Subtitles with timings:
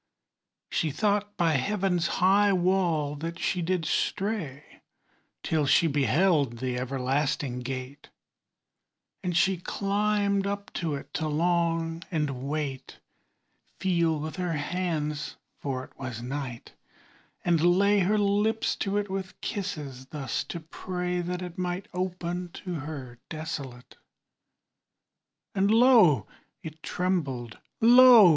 [0.71, 4.81] She thought by heaven's high wall that she did stray
[5.43, 8.09] Till she beheld the everlasting gate:
[9.23, 12.97] And she climbed up to it to long, and wait,
[13.79, 16.73] Feel with her hands (for it was night),
[17.45, 22.49] and lay Her lips to it with kisses; thus to pray That it might open
[22.65, 23.97] to her desolate.
[25.53, 26.25] And lo!
[26.63, 28.29] it trembled, lo!